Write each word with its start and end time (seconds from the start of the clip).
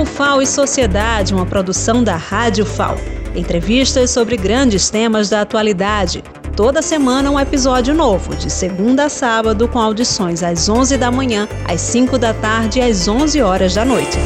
O 0.00 0.06
FAO 0.06 0.40
e 0.40 0.46
Sociedade, 0.46 1.34
uma 1.34 1.44
produção 1.44 2.02
da 2.02 2.16
Rádio 2.16 2.64
FAO. 2.64 2.96
Entrevistas 3.36 4.10
sobre 4.10 4.34
grandes 4.34 4.88
temas 4.88 5.28
da 5.28 5.42
atualidade. 5.42 6.24
Toda 6.56 6.80
semana 6.80 7.30
um 7.30 7.38
episódio 7.38 7.92
novo, 7.92 8.34
de 8.34 8.48
segunda 8.48 9.04
a 9.04 9.08
sábado, 9.10 9.68
com 9.68 9.78
audições 9.78 10.42
às 10.42 10.70
11 10.70 10.96
da 10.96 11.10
manhã, 11.10 11.46
às 11.68 11.82
5 11.82 12.16
da 12.16 12.32
tarde 12.32 12.78
e 12.78 12.82
às 12.82 13.06
11 13.08 13.42
horas 13.42 13.74
da 13.74 13.84
noite. 13.84 14.16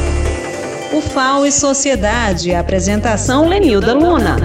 O 0.93 1.01
FAO 1.01 1.45
e 1.45 1.51
Sociedade, 1.51 2.55
apresentação 2.55 3.45
Lenilda 3.45 3.93
Luna. 3.93 4.37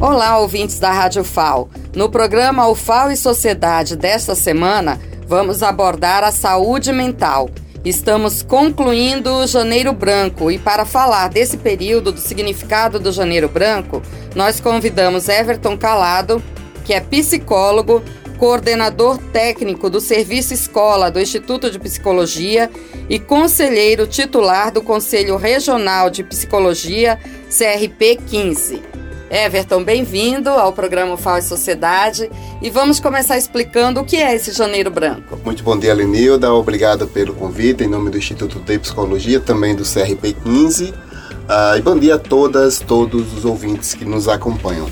Olá, 0.00 0.36
ouvintes 0.40 0.80
da 0.80 0.90
Rádio 0.90 1.22
FAO. 1.22 1.70
No 1.94 2.10
programa 2.10 2.66
O 2.66 2.74
FAO 2.74 3.12
e 3.12 3.16
Sociedade 3.16 3.94
desta 3.94 4.34
semana, 4.34 4.98
vamos 5.28 5.62
abordar 5.62 6.24
a 6.24 6.32
saúde 6.32 6.92
mental. 6.92 7.48
Estamos 7.84 8.42
concluindo 8.42 9.30
o 9.36 9.46
Janeiro 9.46 9.94
Branco 9.94 10.50
e 10.50 10.58
para 10.58 10.84
falar 10.84 11.28
desse 11.28 11.56
período, 11.56 12.12
do 12.12 12.20
significado 12.20 13.00
do 13.00 13.10
Janeiro 13.10 13.48
Branco, 13.48 14.02
nós 14.34 14.60
convidamos 14.60 15.30
Everton 15.30 15.78
Calado, 15.78 16.42
que 16.84 16.92
é 16.92 17.00
psicólogo, 17.00 18.02
coordenador 18.36 19.16
técnico 19.32 19.88
do 19.88 19.98
Serviço 19.98 20.52
Escola 20.52 21.10
do 21.10 21.18
Instituto 21.20 21.70
de 21.70 21.78
Psicologia 21.78 22.70
e 23.08 23.18
conselheiro 23.18 24.06
titular 24.06 24.70
do 24.70 24.82
Conselho 24.82 25.36
Regional 25.36 26.10
de 26.10 26.22
Psicologia, 26.22 27.18
CRP 27.48 28.18
15. 28.28 28.99
Everton, 29.30 29.84
bem-vindo 29.84 30.50
ao 30.50 30.72
programa 30.72 31.16
FAO 31.16 31.38
e 31.38 31.42
Sociedade 31.42 32.28
e 32.60 32.68
vamos 32.68 32.98
começar 32.98 33.38
explicando 33.38 34.00
o 34.00 34.04
que 34.04 34.16
é 34.16 34.34
esse 34.34 34.50
Janeiro 34.50 34.90
Branco. 34.90 35.38
Muito 35.44 35.62
bom 35.62 35.78
dia, 35.78 35.94
Lenilda. 35.94 36.52
Obrigado 36.52 37.06
pelo 37.06 37.32
convite 37.32 37.84
em 37.84 37.86
nome 37.86 38.10
do 38.10 38.18
Instituto 38.18 38.58
de 38.58 38.76
Psicologia, 38.80 39.38
também 39.38 39.76
do 39.76 39.84
CRP 39.84 40.32
15. 40.32 40.86
Uh, 40.90 41.78
e 41.78 41.80
bom 41.80 41.96
dia 41.96 42.16
a 42.16 42.18
todas, 42.18 42.80
todos 42.80 43.32
os 43.32 43.44
ouvintes 43.44 43.94
que 43.94 44.04
nos 44.04 44.26
acompanham. 44.26 44.88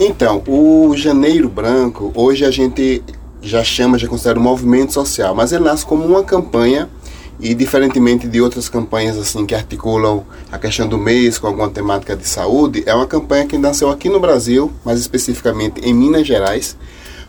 Então, 0.00 0.42
o 0.46 0.96
Janeiro 0.96 1.50
Branco, 1.50 2.10
hoje 2.14 2.46
a 2.46 2.50
gente 2.50 3.04
já 3.42 3.62
chama, 3.62 3.98
já 3.98 4.08
considera 4.08 4.38
um 4.38 4.42
movimento 4.42 4.94
social, 4.94 5.34
mas 5.34 5.52
ele 5.52 5.64
nasce 5.64 5.84
como 5.84 6.02
uma 6.02 6.24
campanha 6.24 6.88
e 7.38 7.54
diferentemente 7.54 8.26
de 8.26 8.40
outras 8.40 8.68
campanhas 8.68 9.18
assim 9.18 9.44
que 9.44 9.54
articulam 9.54 10.24
a 10.50 10.58
questão 10.58 10.88
do 10.88 10.96
mês 10.96 11.38
com 11.38 11.46
alguma 11.46 11.68
temática 11.68 12.16
de 12.16 12.26
saúde, 12.26 12.82
é 12.86 12.94
uma 12.94 13.06
campanha 13.06 13.46
que 13.46 13.58
nasceu 13.58 13.90
aqui 13.90 14.08
no 14.08 14.20
Brasil, 14.20 14.72
mais 14.84 15.00
especificamente 15.00 15.80
em 15.80 15.92
Minas 15.92 16.26
Gerais, 16.26 16.76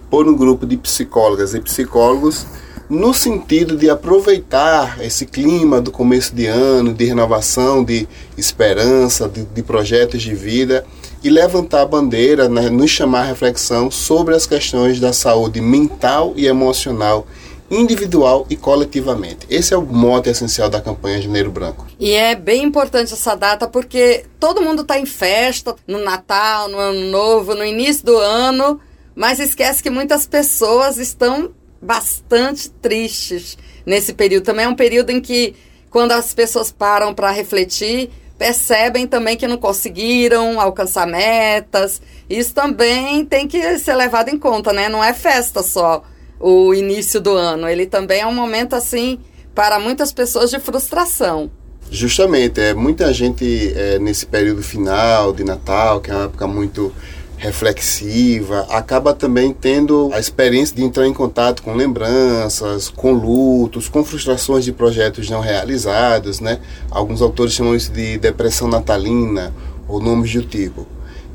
por 0.10 0.28
um 0.28 0.36
grupo 0.36 0.66
de 0.66 0.78
psicólogas 0.78 1.54
e 1.54 1.60
psicólogos 1.60 2.46
no 2.90 3.14
sentido 3.14 3.76
de 3.76 3.90
aproveitar 3.90 5.04
esse 5.04 5.26
clima 5.26 5.82
do 5.82 5.92
começo 5.92 6.34
de 6.34 6.46
ano, 6.46 6.94
de 6.94 7.04
renovação, 7.04 7.84
de 7.84 8.08
esperança, 8.38 9.28
de, 9.28 9.44
de 9.44 9.62
projetos 9.62 10.22
de 10.22 10.34
vida 10.34 10.86
e 11.22 11.30
levantar 11.30 11.82
a 11.82 11.86
bandeira, 11.86 12.48
né, 12.48 12.70
nos 12.70 12.90
chamar 12.90 13.22
a 13.22 13.26
reflexão 13.26 13.92
sobre 13.92 14.36
as 14.36 14.46
questões 14.46 15.00
da 15.00 15.12
saúde 15.12 15.60
mental 15.60 16.34
e 16.38 16.48
emocional 16.48 17.28
individual 17.70 18.46
e 18.50 18.56
coletivamente. 18.56 19.46
Esse 19.50 19.74
é 19.74 19.78
o 19.78 19.82
mote 19.82 20.30
essencial 20.30 20.70
da 20.70 20.82
campanha 20.82 21.22
Janeiro 21.22 21.52
Branco. 21.52 21.86
E 22.00 22.12
é 22.12 22.36
bem 22.36 22.64
importante 22.64 23.14
essa 23.14 23.36
data 23.36 23.68
porque 23.68 24.26
todo 24.40 24.62
mundo 24.62 24.82
está 24.82 24.98
em 24.98 25.06
festa, 25.06 25.76
no 25.86 26.00
Natal, 26.00 26.68
no 26.70 26.78
Ano 26.78 27.12
Novo, 27.12 27.56
no 27.56 27.66
início 27.66 28.06
do 28.06 28.18
ano, 28.18 28.80
mas 29.16 29.40
esquece 29.40 29.84
que 29.84 29.90
muitas 29.90 30.26
pessoas 30.26 30.98
estão 30.98 31.52
bastante 31.82 32.70
tristes 32.70 33.58
nesse 33.86 34.14
período. 34.14 34.46
Também 34.46 34.66
é 34.66 34.70
um 34.70 34.76
período 34.76 35.12
em 35.12 35.20
que, 35.20 35.56
quando 35.90 36.12
as 36.14 36.34
pessoas 36.34 36.72
param 36.72 37.14
para 37.14 37.32
refletir, 37.32 38.10
percebem 38.38 39.08
também 39.08 39.36
que 39.36 39.48
não 39.48 39.58
conseguiram 39.58 40.60
alcançar 40.60 41.08
metas. 41.08 42.02
Isso 42.30 42.54
também 42.54 43.26
tem 43.26 43.48
que 43.48 43.78
ser 43.80 43.96
levado 43.96 44.30
em 44.30 44.38
conta, 44.38 44.72
né? 44.72 44.88
Não 44.88 45.04
é 45.04 45.14
festa 45.14 45.64
só 45.64 46.04
o 46.40 46.74
início 46.74 47.20
do 47.20 47.32
ano. 47.32 47.68
Ele 47.68 47.86
também 47.86 48.22
é 48.22 48.28
um 48.28 48.34
momento 48.34 48.76
assim 48.76 49.20
para 49.54 49.80
muitas 49.80 50.12
pessoas 50.12 50.50
de 50.50 50.60
frustração. 50.60 51.50
Justamente, 51.90 52.60
é 52.60 52.74
muita 52.74 53.14
gente 53.14 53.74
é, 53.76 53.98
nesse 53.98 54.26
período 54.26 54.62
final 54.62 55.32
de 55.32 55.44
Natal, 55.44 56.02
que 56.02 56.12
é 56.12 56.14
uma 56.14 56.26
época 56.26 56.46
muito 56.46 56.94
reflexiva, 57.38 58.66
acaba 58.70 59.14
também 59.14 59.54
tendo 59.54 60.10
a 60.12 60.20
experiência 60.20 60.76
de 60.76 60.84
entrar 60.84 61.08
em 61.08 61.14
contato 61.14 61.62
com 61.62 61.76
lembranças, 61.76 62.90
com 62.90 63.14
lutos, 63.14 63.88
com 63.88 64.04
frustrações 64.04 64.66
de 64.66 64.72
projetos 64.72 65.30
não 65.30 65.40
realizados, 65.40 66.40
né? 66.40 66.60
Alguns 66.90 67.22
autores 67.22 67.54
chamam 67.54 67.76
isso 67.76 67.92
de 67.92 68.18
depressão 68.18 68.68
natalina 68.68 69.54
ou 69.88 70.02
nomes 70.02 70.34
do 70.34 70.42
tipo. 70.42 70.88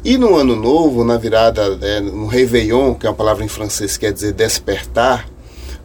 E 0.05 0.19
no 0.19 0.35
ano 0.35 0.57
novo, 0.57 1.05
na 1.05 1.17
virada, 1.17 1.79
é, 1.81 2.01
no 2.01 2.27
Réveillon, 2.27 2.93
que 2.95 3.07
é 3.07 3.09
uma 3.09 3.15
palavra 3.15 3.45
em 3.45 3.49
francês 3.49 3.97
que 3.97 4.05
quer 4.05 4.13
dizer 4.13 4.33
despertar, 4.33 5.29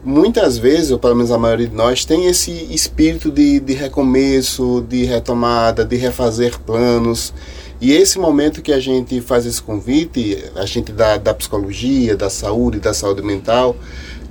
muitas 0.04 0.58
vezes, 0.58 0.90
ou 0.90 0.98
pelo 0.98 1.16
menos 1.16 1.32
a 1.32 1.38
maioria 1.38 1.68
de 1.68 1.76
nós, 1.76 2.04
tem 2.04 2.26
esse 2.26 2.52
espírito 2.74 3.30
de, 3.30 3.60
de 3.60 3.74
recomeço, 3.74 4.84
de 4.90 5.04
retomada, 5.04 5.86
de 5.86 5.96
refazer 5.98 6.58
planos. 6.62 7.32
E 7.80 7.94
esse 7.94 8.18
momento 8.18 8.64
que 8.64 8.74
a 8.74 8.80
gente 8.80 9.22
faz 9.22 9.46
esse 9.46 9.62
convite, 9.62 10.44
a 10.56 10.66
gente 10.66 10.92
da, 10.92 11.18
da 11.18 11.32
psicologia, 11.32 12.16
da 12.18 12.28
saúde, 12.28 12.80
da 12.80 12.96
saúde 12.96 13.22
mental, 13.22 13.76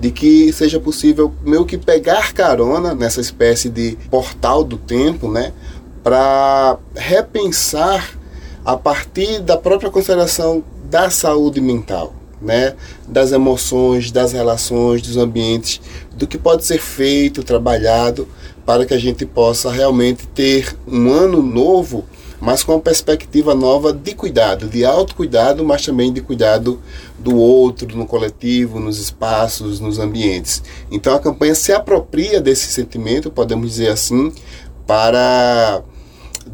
de 0.00 0.10
que 0.10 0.52
seja 0.52 0.80
possível 0.80 1.32
meio 1.44 1.64
que 1.64 1.78
pegar 1.78 2.34
carona 2.34 2.92
nessa 2.92 3.20
espécie 3.20 3.69
de 3.69 3.96
portal 4.10 4.64
do 4.64 4.76
tempo, 4.76 5.30
né, 5.30 5.52
para 6.02 6.76
repensar 6.96 8.16
a 8.66 8.77
partir 8.77 9.38
da 9.38 9.56
própria 9.56 9.88
consideração 9.88 10.65
da 10.91 11.09
saúde 11.09 11.60
mental, 11.60 12.12
né? 12.43 12.75
das 13.06 13.31
emoções, 13.31 14.10
das 14.10 14.32
relações, 14.32 15.03
dos 15.03 15.16
ambientes, 15.16 15.81
do 16.12 16.27
que 16.27 16.37
pode 16.37 16.65
ser 16.65 16.81
feito, 16.81 17.44
trabalhado, 17.44 18.26
para 18.66 18.84
que 18.84 18.93
a 18.93 18.99
gente 18.99 19.25
possa 19.25 19.71
realmente 19.71 20.26
ter 20.26 20.76
um 20.84 21.12
ano 21.12 21.41
novo, 21.41 22.05
mas 22.41 22.65
com 22.65 22.72
uma 22.72 22.81
perspectiva 22.81 23.55
nova 23.55 23.93
de 23.93 24.16
cuidado, 24.16 24.66
de 24.66 24.84
autocuidado, 24.84 25.65
mas 25.65 25.87
também 25.87 26.12
de 26.12 26.21
cuidado 26.21 26.81
do 27.16 27.37
outro, 27.37 27.97
no 27.97 28.05
coletivo, 28.05 28.81
nos 28.81 28.99
espaços, 28.99 29.78
nos 29.78 30.00
ambientes. 30.00 30.60
Então 30.91 31.15
a 31.15 31.21
campanha 31.21 31.55
se 31.55 31.72
apropria 31.72 32.41
desse 32.41 32.66
sentimento, 32.72 33.31
podemos 33.31 33.71
dizer 33.71 33.91
assim, 33.91 34.32
para 34.84 35.82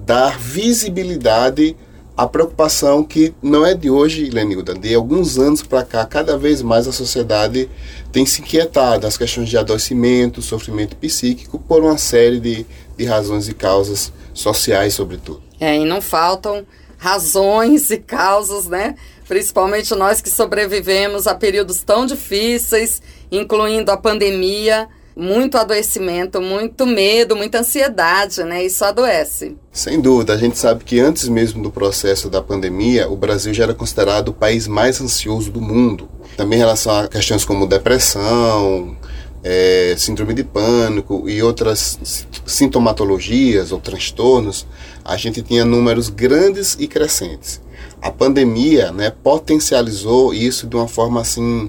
dar 0.05 0.39
visibilidade 0.39 1.75
a 2.17 2.27
preocupação 2.27 3.03
que 3.03 3.35
não 3.43 3.65
é 3.65 3.75
de 3.75 3.91
hoje, 3.91 4.29
Lenilda, 4.29 4.75
de 4.75 4.95
alguns 4.95 5.39
anos 5.39 5.63
para 5.63 5.83
cá, 5.83 6.05
cada 6.05 6.37
vez 6.37 6.61
mais 6.61 6.87
a 6.87 6.93
sociedade 6.93 7.71
tem 8.13 8.27
se 8.27 8.43
inquietado 8.43 9.07
as 9.07 9.17
questões 9.17 9.49
de 9.49 9.57
adoecimento, 9.57 10.43
sofrimento 10.43 10.95
psíquico, 10.97 11.59
por 11.59 11.83
uma 11.83 11.97
série 11.97 12.39
de, 12.39 12.67
de 12.97 13.05
razões 13.05 13.49
e 13.49 13.55
causas 13.55 14.13
sociais, 14.35 14.95
sobretudo. 14.95 15.43
É, 15.59 15.77
e 15.77 15.85
não 15.85 16.03
faltam 16.03 16.67
razões 16.99 17.91
e 17.91 17.97
causas, 17.97 18.67
né? 18.67 18.95
Principalmente 19.27 19.95
nós 19.95 20.21
que 20.21 20.29
sobrevivemos 20.29 21.27
a 21.27 21.35
períodos 21.35 21.83
tão 21.83 22.05
difíceis, 22.05 23.01
incluindo 23.31 23.91
a 23.91 23.97
pandemia 23.97 24.89
muito 25.17 25.57
adoecimento, 25.57 26.41
muito 26.41 26.87
medo, 26.87 27.37
muita 27.37 27.61
ansiedade, 27.61 28.43
né? 28.45 28.65
Isso 28.65 28.85
adoece. 28.85 29.57
Sem 29.71 30.01
dúvida, 30.01 30.33
a 30.33 30.37
gente 30.39 30.59
sabe 30.59 30.85
que 30.85 31.01
antes 31.01 31.29
mesmo 31.29 31.63
do 31.63 31.71
processo 31.71 32.29
da 32.29 32.43
pandemia, 32.43 33.09
o 33.09 33.17
Brasil 33.17 33.53
já 33.53 33.65
era 33.65 33.75
considerado 33.75 34.29
o 34.29 34.33
país 34.33 34.67
mais 34.67 35.01
ansioso 35.01 35.51
do 35.51 35.61
mundo. 35.61 36.09
Também 36.37 36.59
em 36.59 36.61
relação 36.61 36.95
a 36.95 37.09
questões 37.09 37.45
como 37.45 37.67
depressão, 37.67 38.97
é, 39.45 39.95
síndrome 39.99 40.35
de 40.35 40.45
pânico 40.45 41.29
e 41.29 41.43
outras 41.43 42.27
sintomatologias 42.47 43.73
ou 43.73 43.81
transtornos, 43.81 44.67
a 45.05 45.17
gente 45.17 45.43
tinha 45.43 45.65
números 45.65 46.09
grandes 46.09 46.77
e 46.79 46.87
crescentes. 46.87 47.61
A 48.01 48.11
pandemia 48.11 48.93
né, 48.93 49.13
potencializou 49.23 50.33
isso 50.33 50.67
de 50.67 50.77
uma 50.77 50.89
forma 50.89 51.21
assim 51.21 51.69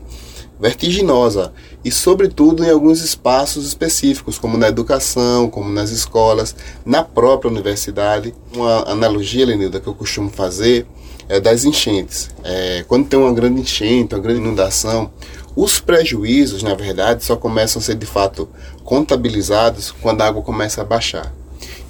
vertiginosa 0.59 1.51
e, 1.83 1.91
sobretudo, 1.91 2.63
em 2.63 2.69
alguns 2.69 3.01
espaços 3.01 3.67
específicos, 3.67 4.37
como 4.37 4.57
na 4.57 4.67
educação, 4.67 5.49
como 5.49 5.69
nas 5.69 5.89
escolas, 5.89 6.55
na 6.85 7.03
própria 7.03 7.51
universidade. 7.51 8.33
Uma 8.55 8.89
analogia, 8.89 9.45
Lenilda, 9.45 9.79
que 9.79 9.87
eu 9.87 9.93
costumo 9.93 10.29
fazer 10.29 10.85
é 11.29 11.39
das 11.39 11.65
enchentes. 11.65 12.29
É, 12.43 12.83
quando 12.87 13.07
tem 13.07 13.19
uma 13.19 13.33
grande 13.33 13.61
enchente, 13.61 14.13
uma 14.13 14.21
grande 14.21 14.39
inundação, 14.39 15.11
os 15.55 15.79
prejuízos, 15.79 16.63
na 16.63 16.73
verdade, 16.73 17.23
só 17.23 17.35
começam 17.35 17.79
a 17.79 17.83
ser 17.83 17.95
de 17.95 18.05
fato 18.05 18.49
contabilizados 18.83 19.91
quando 19.91 20.21
a 20.21 20.27
água 20.27 20.41
começa 20.41 20.81
a 20.81 20.85
baixar. 20.85 21.33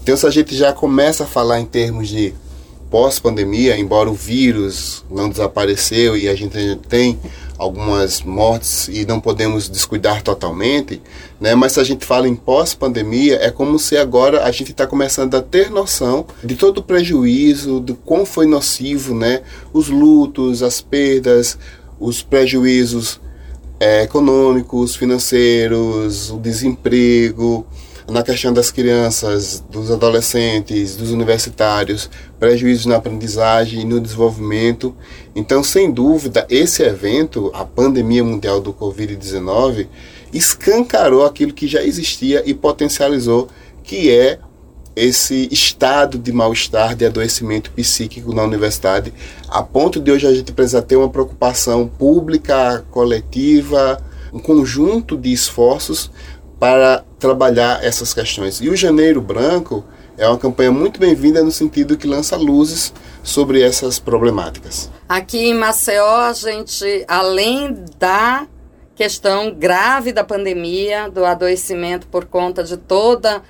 Então, 0.02 0.18
se 0.18 0.28
a 0.28 0.30
gente 0.30 0.56
já 0.56 0.74
começa 0.74 1.24
a 1.24 1.28
falar 1.28 1.60
em 1.60 1.66
termos 1.66 2.10
de 2.10 2.34
pós-pandemia, 2.94 3.76
embora 3.76 4.08
o 4.08 4.14
vírus 4.14 5.04
não 5.10 5.28
desapareceu 5.28 6.16
e 6.16 6.30
a 6.30 6.36
gente 6.36 6.76
tem 6.88 7.18
algumas 7.58 8.22
mortes 8.22 8.88
e 8.88 9.04
não 9.04 9.20
podemos 9.20 9.68
descuidar 9.68 10.22
totalmente, 10.22 11.02
né? 11.42 11.56
Mas 11.56 11.72
se 11.72 11.80
a 11.80 11.84
gente 11.84 12.06
fala 12.06 12.28
em 12.28 12.36
pós-pandemia, 12.36 13.40
é 13.42 13.50
como 13.50 13.80
se 13.80 13.98
agora 13.98 14.44
a 14.44 14.52
gente 14.52 14.70
está 14.70 14.86
começando 14.86 15.34
a 15.34 15.42
ter 15.42 15.72
noção 15.72 16.28
de 16.44 16.54
todo 16.54 16.78
o 16.78 16.84
prejuízo, 16.84 17.80
do 17.80 17.96
quão 17.96 18.28
foi 18.28 18.46
nocivo, 18.46 19.16
né? 19.16 19.42
Os 19.74 19.90
lutos, 19.90 20.62
as 20.62 20.80
perdas, 20.80 21.58
os 22.00 22.22
prejuízos 22.22 23.20
é, 23.80 24.04
econômicos, 24.04 24.96
financeiros, 24.96 26.30
o 26.30 26.38
desemprego, 26.38 27.66
na 28.10 28.24
questão 28.24 28.52
das 28.52 28.72
crianças, 28.72 29.64
dos 29.70 29.90
adolescentes, 29.90 30.96
dos 30.96 31.12
universitários, 31.12 32.10
prejuízos 32.40 32.86
na 32.86 32.98
aprendizagem 32.98 33.82
e 33.82 33.86
no 33.86 34.00
desenvolvimento. 34.00 34.96
Então, 35.36 35.64
sem 35.64 35.92
dúvida, 35.92 36.46
esse 36.50 36.84
evento, 36.84 37.52
a 37.54 37.64
pandemia 37.64 38.24
mundial 38.24 38.60
do 38.60 38.74
Covid-19, 38.74 39.88
escancarou 40.34 41.26
aquilo 41.26 41.54
que 41.54 41.68
já 41.68 41.84
existia 41.84 42.44
e 42.46 42.54
potencializou, 42.54 43.48
que 43.84 44.12
é 44.12 44.40
esse 44.96 45.48
estado 45.52 46.18
de 46.18 46.32
mal-estar, 46.32 46.96
de 46.96 47.06
adoecimento 47.06 47.72
psíquico 47.72 48.34
na 48.34 48.44
universidade, 48.44 49.14
a 49.48 49.64
ponto 49.64 50.00
de 50.00 50.12
hoje 50.12 50.28
a 50.28 50.34
gente 50.34 50.52
precisar 50.52 50.84
ter 50.84 50.96
uma 50.96 51.10
preocupação 51.10 51.88
pública, 51.88 52.86
coletiva, 52.92 54.00
um 54.32 54.40
conjunto 54.40 55.18
de 55.18 55.32
esforços 55.32 56.12
para 56.60 57.04
trabalhar 57.24 57.82
essas 57.82 58.14
questões. 58.14 58.60
E 58.60 58.68
o 58.68 58.76
Janeiro 58.76 59.22
Branco 59.22 59.82
é 60.18 60.28
uma 60.28 60.38
campanha 60.38 60.74
muito 60.74 61.00
bem-vinda 61.00 61.42
no 61.42 61.52
sentido 61.52 61.96
que 61.96 62.06
lança 62.06 62.36
luzes 62.36 62.94
sobre 63.24 63.62
essas 63.62 63.98
problemáticas. 63.98 64.92
Aqui 65.08 65.46
em 65.46 65.54
Maceió, 65.54 66.18
a 66.18 66.34
gente, 66.34 67.06
além 67.08 67.86
da 67.98 68.46
questão 68.94 69.54
grave 69.54 70.12
da 70.12 70.22
pandemia, 70.22 71.10
do 71.10 71.24
adoecimento 71.24 72.08
por 72.08 72.26
conta 72.26 72.62
de 72.62 72.76
toda 72.76 73.42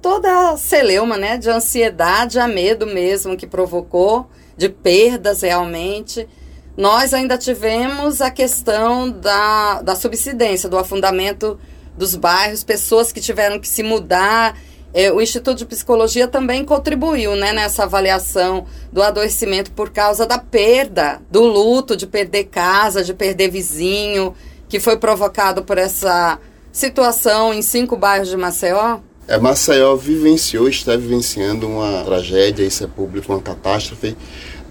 toda 0.00 0.52
a 0.52 0.56
celeuma, 0.56 1.18
né, 1.18 1.36
de 1.36 1.50
ansiedade, 1.50 2.38
a 2.38 2.48
medo 2.48 2.86
mesmo 2.86 3.36
que 3.36 3.46
provocou, 3.46 4.30
de 4.56 4.70
perdas 4.70 5.42
realmente. 5.42 6.26
Nós 6.74 7.12
ainda 7.12 7.36
tivemos 7.36 8.22
a 8.22 8.30
questão 8.30 9.10
da, 9.10 9.82
da 9.82 9.94
subsidência, 9.94 10.70
do 10.70 10.78
afundamento 10.78 11.58
dos 11.96 12.14
bairros, 12.14 12.64
pessoas 12.64 13.12
que 13.12 13.20
tiveram 13.20 13.58
que 13.58 13.68
se 13.68 13.82
mudar. 13.82 14.56
É, 14.92 15.12
o 15.12 15.20
Instituto 15.20 15.58
de 15.58 15.66
Psicologia 15.66 16.26
também 16.26 16.64
contribuiu 16.64 17.36
né, 17.36 17.52
nessa 17.52 17.84
avaliação 17.84 18.66
do 18.92 19.02
adoecimento 19.02 19.70
por 19.70 19.90
causa 19.90 20.26
da 20.26 20.38
perda, 20.38 21.20
do 21.30 21.44
luto, 21.44 21.96
de 21.96 22.06
perder 22.06 22.44
casa, 22.44 23.04
de 23.04 23.14
perder 23.14 23.50
vizinho, 23.50 24.34
que 24.68 24.80
foi 24.80 24.96
provocado 24.96 25.62
por 25.62 25.78
essa 25.78 26.38
situação 26.72 27.54
em 27.54 27.62
cinco 27.62 27.96
bairros 27.96 28.28
de 28.28 28.36
Maceió. 28.36 28.98
É, 29.28 29.38
Maceió 29.38 29.94
vivenciou, 29.94 30.68
está 30.68 30.96
vivenciando 30.96 31.68
uma 31.68 32.02
tragédia, 32.02 32.64
isso 32.64 32.82
é 32.82 32.86
público, 32.88 33.32
uma 33.32 33.40
catástrofe 33.40 34.16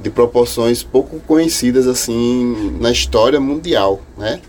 de 0.01 0.09
proporções 0.09 0.83
pouco 0.83 1.19
conhecidas 1.21 1.87
assim 1.87 2.75
na 2.79 2.91
história 2.91 3.39
mundial, 3.39 4.01
né? 4.17 4.41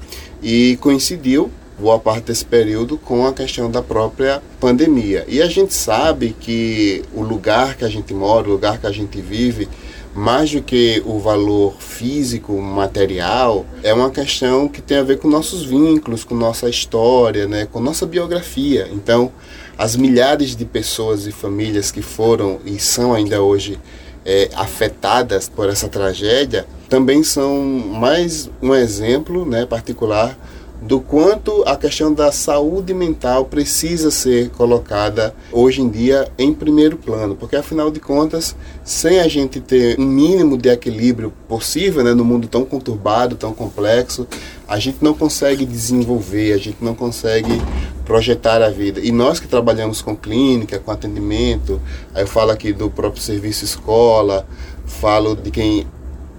E 0.43 0.77
coincidiu 0.81 1.51
boa 1.81 1.99
parte 1.99 2.25
desse 2.25 2.45
período 2.45 2.99
com 2.99 3.27
a 3.27 3.33
questão 3.33 3.71
da 3.71 3.83
própria 3.83 4.43
pandemia. 4.61 5.25
E 5.27 5.41
a 5.41 5.47
gente 5.47 5.73
sabe 5.73 6.37
que 6.39 7.03
o 7.15 7.23
lugar 7.23 7.77
que 7.77 7.85
a 7.85 7.89
gente 7.89 8.13
mora, 8.13 8.47
o 8.47 8.53
lugar 8.53 8.79
que 8.79 8.87
a 8.87 8.93
gente 8.93 9.21
vive, 9.21 9.69
mais 10.15 10.51
do 10.51 10.61
que 10.61 11.03
o 11.07 11.19
valor 11.19 11.75
físico, 11.81 12.61
material, 12.61 13.65
é 13.83 13.95
uma 13.95 14.11
questão 14.11 14.69
que 14.69 14.83
tem 14.83 14.99
a 14.99 15.03
ver 15.03 15.19
com 15.19 15.29
nossos 15.29 15.65
vínculos, 15.65 16.23
com 16.23 16.35
nossa 16.35 16.69
história, 16.69 17.47
né, 17.47 17.67
com 17.71 17.81
nossa 17.81 18.05
biografia. 18.05 18.89
Então, 18.93 19.33
as 19.79 19.97
milhares 19.97 20.55
de 20.55 20.65
pessoas 20.65 21.27
e 21.27 21.33
famílias 21.33 21.91
que 21.91 22.03
foram 22.03 22.61
e 22.67 22.79
são 22.79 23.15
ainda 23.15 23.41
hoje 23.41 23.79
é, 24.25 24.51
afetadas 24.55 25.49
por 25.49 25.69
essa 25.71 25.89
tragédia 25.89 26.67
também 26.89 27.23
são 27.23 27.63
mais 27.63 28.51
um 28.61 28.75
exemplo 28.75 29.47
né, 29.47 29.65
particular 29.65 30.37
do 30.81 30.99
quanto 31.01 31.63
a 31.67 31.77
questão 31.77 32.13
da 32.13 32.33
saúde 32.33 32.95
mental 32.95 33.45
precisa 33.45 34.11
ser 34.11 34.49
colocada 34.51 35.35
hoje 35.53 35.83
em 35.83 35.89
dia 35.89 36.31
em 36.39 36.55
primeiro 36.55 36.97
plano, 36.97 37.37
porque 37.37 37.55
afinal 37.55 37.91
de 37.91 38.01
contas, 38.01 38.57
sem 38.83 39.21
a 39.21 39.29
gente 39.29 39.61
ter 39.61 39.99
um 40.01 40.05
mínimo 40.05 40.57
de 40.57 40.71
equilíbrio 40.71 41.33
possível 41.47 42.03
né, 42.03 42.15
no 42.15 42.25
mundo 42.25 42.49
tão 42.49 42.65
conturbado, 42.65 43.37
tão 43.37 43.53
complexo, 43.53 44.27
a 44.67 44.79
gente 44.79 44.99
não 45.03 45.13
consegue 45.13 45.67
desenvolver, 45.67 46.53
a 46.55 46.59
gente 46.59 46.79
não 46.81 46.95
consegue 46.95 47.61
projetar 48.07 48.63
a 48.63 48.71
vida. 48.71 49.01
E 49.01 49.13
nós 49.13 49.39
que 49.39 49.47
trabalhamos 49.47 50.01
com 50.01 50.17
clínica, 50.17 50.79
com 50.79 50.91
atendimento, 50.91 51.81
aí 52.15 52.23
eu 52.23 52.27
falo 52.27 52.53
aqui 52.53 52.73
do 52.73 52.89
próprio 52.89 53.23
serviço 53.23 53.65
escola, 53.65 54.47
falo 54.87 55.37
de 55.37 55.51
quem 55.51 55.87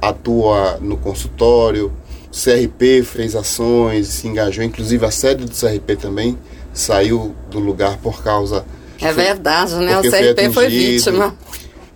atua 0.02 0.80
no 0.82 0.98
consultório, 0.98 1.92
CRP 2.32 3.04
fez 3.04 3.36
ações, 3.36 4.08
se 4.08 4.28
engajou, 4.28 4.64
inclusive 4.64 5.06
a 5.06 5.12
sede 5.12 5.46
do 5.46 5.52
CRP 5.52 5.96
também 5.98 6.38
saiu 6.74 7.36
do 7.50 7.60
lugar 7.60 7.98
por 7.98 8.24
causa. 8.24 8.66
É 9.02 9.12
verdade, 9.12 9.76
né? 9.76 9.98
O 10.00 10.02
CRP 10.02 10.44
foi, 10.44 10.52
foi 10.52 10.70
vítima. 10.70 11.36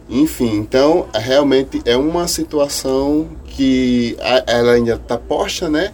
Enfim, 0.10 0.58
então 0.58 1.08
realmente 1.14 1.82
é 1.86 1.98
uma 1.98 2.28
situação 2.28 3.28
que 3.46 4.16
ela 4.46 4.74
ainda 4.74 4.96
está 4.96 5.18
posta, 5.18 5.70
né? 5.70 5.94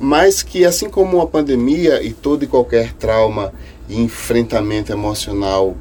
Mas 0.00 0.42
que 0.42 0.64
assim 0.64 0.88
como 0.88 1.20
a 1.20 1.26
pandemia 1.26 2.02
e 2.02 2.12
todo 2.12 2.44
e 2.44 2.46
qualquer 2.46 2.92
trauma 2.94 3.52
e 3.88 4.00
enfrentamento 4.00 4.92
emocional 4.92 5.76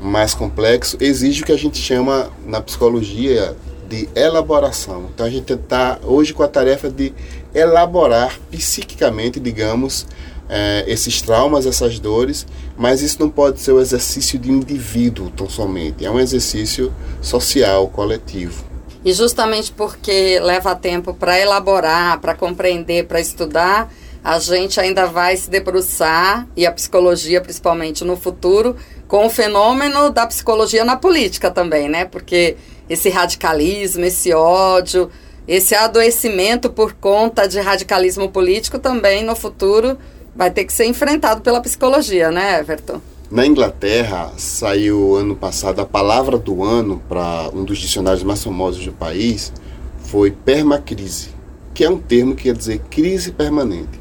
mais 0.00 0.34
complexo, 0.34 0.96
exige 1.00 1.42
o 1.42 1.46
que 1.46 1.52
a 1.52 1.56
gente 1.56 1.78
chama 1.78 2.30
na 2.46 2.60
psicologia 2.60 3.56
de 3.88 4.08
elaboração. 4.14 5.10
Então 5.14 5.26
a 5.26 5.30
gente 5.30 5.52
está 5.52 5.98
hoje 6.02 6.32
com 6.32 6.42
a 6.42 6.48
tarefa 6.48 6.90
de 6.90 7.12
elaborar 7.54 8.38
psiquicamente, 8.50 9.40
digamos, 9.40 10.06
é, 10.48 10.84
esses 10.86 11.20
traumas, 11.22 11.66
essas 11.66 11.98
dores, 11.98 12.46
mas 12.76 13.02
isso 13.02 13.18
não 13.20 13.28
pode 13.28 13.60
ser 13.60 13.72
o 13.72 13.80
exercício 13.80 14.38
de 14.38 14.50
indivíduo 14.50 15.30
tão 15.30 15.48
somente, 15.48 16.04
é 16.04 16.10
um 16.10 16.20
exercício 16.20 16.92
social, 17.20 17.88
coletivo. 17.88 18.64
E 19.04 19.12
justamente 19.12 19.72
porque 19.72 20.38
leva 20.40 20.74
tempo 20.74 21.14
para 21.14 21.38
elaborar, 21.38 22.20
para 22.20 22.34
compreender, 22.34 23.06
para 23.06 23.20
estudar, 23.20 23.92
a 24.22 24.40
gente 24.40 24.80
ainda 24.80 25.06
vai 25.06 25.36
se 25.36 25.48
debruçar, 25.48 26.48
e 26.56 26.66
a 26.66 26.72
psicologia 26.72 27.40
principalmente 27.40 28.04
no 28.04 28.16
futuro, 28.16 28.74
com 29.06 29.24
o 29.26 29.30
fenômeno 29.30 30.10
da 30.10 30.26
psicologia 30.26 30.84
na 30.84 30.96
política 30.96 31.48
também, 31.48 31.88
né? 31.88 32.04
Porque 32.04 32.56
esse 32.88 33.08
radicalismo, 33.08 34.04
esse 34.04 34.32
ódio, 34.32 35.10
esse 35.46 35.74
adoecimento 35.74 36.70
por 36.70 36.92
conta 36.94 37.46
de 37.46 37.60
radicalismo 37.60 38.28
político 38.28 38.78
também 38.78 39.24
no 39.24 39.36
futuro 39.36 39.96
vai 40.34 40.50
ter 40.50 40.64
que 40.64 40.72
ser 40.72 40.86
enfrentado 40.86 41.40
pela 41.40 41.60
psicologia, 41.60 42.30
né, 42.30 42.60
Everton? 42.60 43.00
Na 43.30 43.44
Inglaterra, 43.44 44.32
saiu 44.36 45.16
ano 45.16 45.34
passado 45.34 45.80
a 45.80 45.86
palavra 45.86 46.38
do 46.38 46.62
ano 46.62 47.02
para 47.08 47.50
um 47.52 47.64
dos 47.64 47.78
dicionários 47.78 48.22
mais 48.22 48.44
famosos 48.44 48.84
do 48.84 48.92
país, 48.92 49.52
foi 49.98 50.30
permacrise, 50.30 51.30
que 51.74 51.84
é 51.84 51.90
um 51.90 51.98
termo 51.98 52.36
que 52.36 52.44
quer 52.44 52.54
dizer 52.54 52.80
crise 52.90 53.32
permanente. 53.32 53.98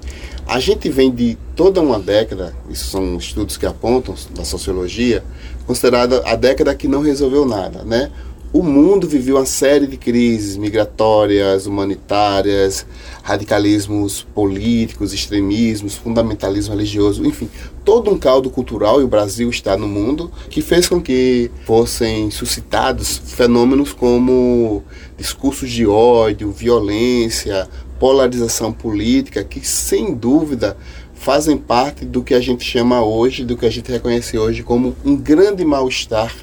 A 0.48 0.60
gente 0.60 0.89
vem 0.89 1.12
de 1.12 1.36
toda 1.56 1.82
uma 1.82 1.98
década, 1.98 2.56
isso 2.70 2.86
são 2.92 3.18
estudos 3.18 3.58
que 3.58 3.65
apontam 3.65 4.13
da 4.36 4.46
sociologia, 4.46 5.24
considerada 5.65 6.22
a 6.24 6.36
década 6.36 6.75
que 6.75 6.88
não 6.88 7.01
resolveu 7.01 7.46
nada, 7.46 7.84
né? 7.84 8.12
O 8.55 8.63
mundo 8.63 9.05
viveu 9.05 9.35
uma 9.35 9.45
série 9.45 9.85
de 9.85 9.97
crises 9.97 10.55
migratórias, 10.55 11.67
humanitárias, 11.67 12.85
radicalismos 13.21 14.25
políticos, 14.33 15.13
extremismos, 15.13 15.95
fundamentalismo 15.95 16.74
religioso, 16.74 17.25
enfim, 17.25 17.50
todo 17.83 18.09
um 18.09 18.17
caldo 18.17 18.50
cultural, 18.50 19.01
e 19.01 19.03
o 19.03 19.09
Brasil 19.09 19.50
está 19.50 19.75
no 19.75 19.89
mundo, 19.89 20.31
que 20.50 20.62
fez 20.62 20.88
com 20.88 21.01
que 21.01 21.51
fossem 21.65 22.31
suscitados 22.31 23.17
fenômenos 23.25 23.91
como 23.91 24.85
discursos 25.17 25.69
de 25.69 25.85
ódio, 25.85 26.50
violência, 26.50 27.67
polarização 28.00 28.71
política, 28.71 29.43
que 29.43 29.67
sem 29.67 30.13
dúvida 30.13 30.77
fazem 31.13 31.57
parte 31.57 32.05
do 32.05 32.24
que 32.24 32.33
a 32.33 32.39
gente 32.39 32.63
chama 32.63 33.03
hoje, 33.03 33.43
do 33.43 33.57
que 33.57 33.65
a 33.65 33.69
gente 33.69 33.91
reconhece 33.91 34.38
hoje 34.38 34.63
como 34.63 34.95
um 35.03 35.17
grande 35.17 35.65
mal-estar 35.65 36.33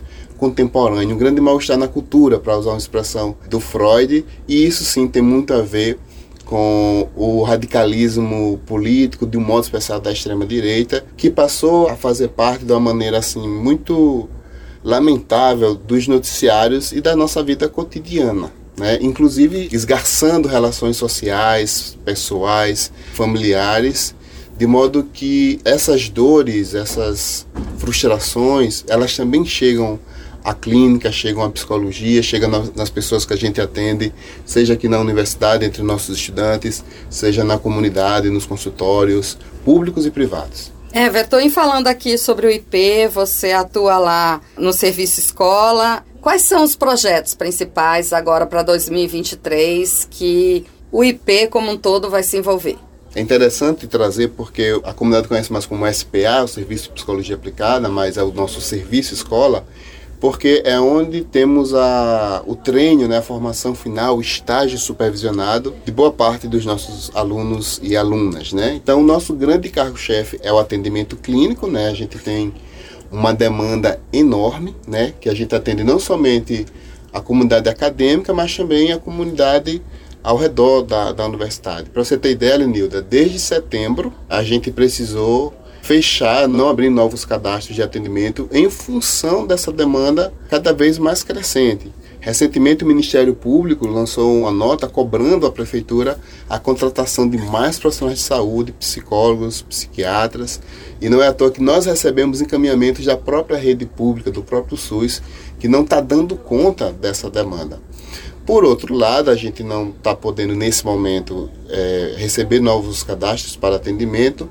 contemporâneo, 0.43 1.15
um 1.15 1.19
grande 1.19 1.41
mal-estar 1.41 1.79
na 1.79 1.87
cultura, 1.87 2.37
para 2.37 2.59
usar 2.59 2.71
uma 2.71 2.79
expressão 2.79 3.37
do 3.49 3.61
Freud, 3.61 4.25
e 4.49 4.67
isso 4.67 4.83
sim 4.83 5.07
tem 5.07 5.23
muito 5.23 5.55
a 5.55 5.63
ver 5.63 6.01
com 6.45 7.09
o 7.15 7.45
radicalismo 7.45 8.59
político, 8.67 9.25
de 9.25 9.39
um 9.39 9.41
modo 9.41 9.63
especial 9.63 10.01
da 10.01 10.11
extrema-direita, 10.11 11.05
que 11.17 11.31
passou 11.31 11.89
a 11.89 11.95
fazer 11.95 12.27
parte 12.27 12.65
de 12.65 12.73
uma 12.73 12.81
maneira 12.81 13.19
assim 13.19 13.47
muito 13.49 14.29
lamentável 14.83 15.77
dos 15.77 16.09
noticiários 16.09 16.91
e 16.91 17.01
da 17.01 17.15
nossa 17.15 17.41
vida 17.41 17.69
cotidiana. 17.69 18.53
Né? 18.77 18.99
Inclusive 19.01 19.69
esgarçando 19.71 20.49
relações 20.49 20.97
sociais, 20.97 21.97
pessoais, 22.05 22.91
familiares, 23.13 24.13
de 24.59 24.67
modo 24.67 25.05
que 25.05 25.61
essas 25.65 26.09
dores, 26.09 26.75
essas 26.75 27.47
frustrações, 27.79 28.85
elas 28.89 29.17
também 29.17 29.45
chegam 29.45 30.01
à 30.45 30.55
clínica, 30.55 31.11
chegam 31.13 31.43
à 31.43 31.51
psicologia, 31.51 32.23
chegam 32.23 32.51
nas 32.75 32.91
pessoas 32.91 33.25
que 33.25 33.33
a 33.33 33.37
gente 33.37 33.61
atende, 33.61 34.13
seja 34.45 34.75
aqui 34.75 34.89
na 34.89 34.99
universidade, 34.99 35.65
entre 35.65 35.83
nossos 35.83 36.19
estudantes, 36.19 36.85
seja 37.09 37.45
na 37.45 37.59
comunidade, 37.59 38.31
nos 38.31 38.47
consultórios, 38.47 39.39
públicos 39.65 40.07
e 40.07 40.11
privados. 40.11 40.73
Everton, 40.95 41.41
e 41.41 41.51
falando 41.51 41.87
aqui 41.87 42.19
sobre 42.19 42.47
o 42.47 42.51
IP, 42.51 43.09
você 43.09 43.53
atua 43.53 43.97
lá 43.99 44.41
no 44.59 44.73
serviço 44.73 45.21
escola. 45.21 46.05
Quais 46.21 46.43
são 46.43 46.63
os 46.63 46.77
projetos 46.77 47.35
principais 47.35 48.13
agora 48.13 48.47
para 48.47 48.63
2023 48.63 50.07
que 50.11 50.67
o 50.91 51.03
IP 51.03 51.49
como 51.49 51.71
um 51.71 51.79
todo 51.79 52.11
vai 52.11 52.23
se 52.23 52.37
envolver? 52.37 52.77
É 53.15 53.21
interessante 53.21 53.87
trazer 53.87 54.29
porque 54.29 54.81
a 54.85 54.93
comunidade 54.93 55.29
conhece 55.29 55.53
mais 55.53 55.67
como 55.67 55.91
SPA, 55.93 56.45
o 56.45 56.49
Serviço 56.49 56.85
de 56.85 56.95
Psicologia 56.95 57.37
Aplicada, 57.37 57.89
mas 57.89 58.17
é 58.17 58.23
o 58.23 58.33
nosso 58.33 58.61
serviço 58.61 59.13
escola, 59.13 59.67
porque 60.23 60.63
é 60.65 60.79
onde 60.79 61.23
temos 61.23 61.75
a, 61.75 62.45
o 62.47 62.55
treino, 62.55 63.09
né, 63.09 63.19
a 63.19 63.23
formação 63.23 63.75
final, 63.75 64.17
o 64.17 64.21
estágio 64.21 64.79
supervisionado 64.79 65.75
de 65.85 65.91
boa 65.91 66.13
parte 66.13 66.47
dos 66.47 66.65
nossos 66.65 67.11
alunos 67.13 67.81
e 67.83 67.97
alunas. 67.97 68.53
Né? 68.53 68.75
Então, 68.77 69.01
o 69.01 69.05
nosso 69.05 69.35
grande 69.35 69.69
cargo-chefe 69.69 70.39
é 70.41 70.53
o 70.53 70.61
atendimento 70.61 71.17
clínico, 71.17 71.67
né? 71.67 71.89
a 71.89 71.93
gente 71.93 72.21
tem 72.21 72.55
uma 73.11 73.35
demanda 73.35 73.99
enorme, 74.13 74.77
né, 74.87 75.13
que 75.21 75.29
a 75.29 75.35
gente 75.35 75.57
atende 75.57 75.83
não 75.83 75.99
somente 75.99 76.67
a 77.13 77.21
comunidade 77.21 77.69
acadêmica, 77.69 78.33
mas 78.33 78.57
também 78.57 78.93
a 78.93 78.99
comunidade 78.99 79.83
ao 80.23 80.37
redor 80.37 80.83
da, 80.83 81.11
da 81.11 81.27
universidade. 81.27 81.91
Para 81.91 82.05
você 82.05 82.17
ter 82.17 82.31
ideia, 82.31 82.59
Lenilda, 82.59 83.03
desde 83.03 83.41
setembro 83.41 84.15
a 84.29 84.41
gente 84.45 84.71
precisou 84.71 85.53
fechar, 85.83 86.49
não 86.49 86.69
abrir 86.69 86.89
novos 86.89 87.25
cadastros 87.25 87.75
de 87.75 87.83
atendimento 87.83 88.49
em 88.53 88.71
função 88.71 89.47
dessa 89.47 89.73
demanda 89.73 90.33
cada 90.49 90.73
vez 90.73 90.97
mais 90.97 91.25
crescente. 91.25 91.93
Recentemente, 92.21 92.85
o 92.85 92.87
Ministério 92.87 93.35
Público 93.35 93.85
lançou 93.85 94.39
uma 94.39 94.53
nota 94.53 94.87
cobrando 94.89 95.45
à 95.45 95.51
Prefeitura 95.51 96.17
a 96.49 96.57
contratação 96.57 97.29
de 97.29 97.37
mais 97.37 97.81
profissionais 97.81 98.21
de 98.21 98.25
saúde, 98.25 98.71
psicólogos, 98.71 99.61
psiquiatras, 99.61 100.61
e 101.01 101.09
não 101.09 101.21
é 101.21 101.27
à 101.27 101.33
toa 101.33 101.51
que 101.51 101.61
nós 101.61 101.85
recebemos 101.85 102.41
encaminhamentos 102.41 103.05
da 103.05 103.17
própria 103.17 103.59
rede 103.59 103.85
pública, 103.85 104.31
do 104.31 104.41
próprio 104.41 104.77
SUS, 104.77 105.21
que 105.59 105.67
não 105.67 105.83
está 105.83 106.01
dando 106.01 106.37
conta 106.37 106.93
dessa 106.93 107.29
demanda. 107.29 107.81
Por 108.45 108.65
outro 108.65 108.95
lado, 108.95 109.31
a 109.31 109.37
gente 109.37 109.63
não 109.63 109.91
está 109.91 110.15
podendo, 110.15 110.55
nesse 110.55 110.85
momento, 110.85 111.49
é, 111.69 112.15
receber 112.17 112.61
novos 112.61 113.05
cadastros 113.05 113.55
para 113.55 113.77
atendimento, 113.77 114.51